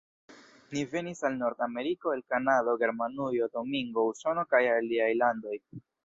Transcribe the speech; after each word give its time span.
Ni 0.75 0.81
venis 0.93 1.19
al 1.27 1.35
Nord-Ameriko 1.41 2.13
el 2.15 2.23
Kanado, 2.33 2.73
Germanujo, 2.83 3.47
Domingo, 3.59 4.05
Usono, 4.13 4.47
kaj 4.55 4.63
aliaj 4.79 5.11
landoj. 5.23 5.57